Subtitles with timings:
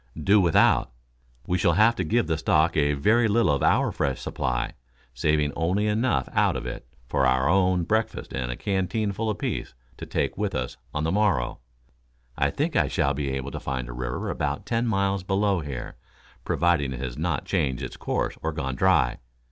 [0.19, 0.93] "Do without it.
[1.45, 4.73] We shall have to give the stock a very little of our fresh supply,
[5.13, 9.75] saving only enough out of it for our own breakfast and a canteen full apiece
[9.97, 11.59] to take with us on the morrow.
[12.35, 15.97] I think I shall be able to find a river about ten miles below here,
[16.43, 19.19] providing it has not changed its course or gone dry.